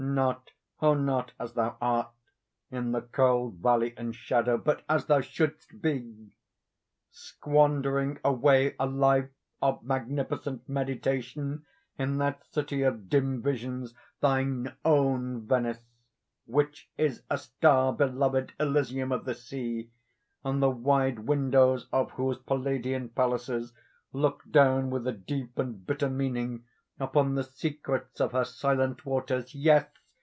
[0.01, 0.95] —not—oh!
[0.95, 8.85] not as thou art—in the cold valley and shadow—but as thou shouldst be—squandering away a
[8.87, 9.29] life
[9.61, 11.63] of magnificent meditation
[11.99, 19.23] in that city of dim visions, thine own Venice—which is a star beloved Elysium of
[19.25, 19.91] the sea,
[20.43, 23.71] and the wide windows of whose Palladian palaces
[24.11, 26.65] look down with a deep and bitter meaning
[26.99, 29.55] upon the secrets of her silent waters.
[29.55, 29.85] Yes!